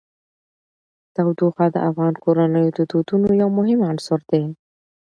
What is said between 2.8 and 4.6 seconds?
دودونو یو مهم عنصر دی.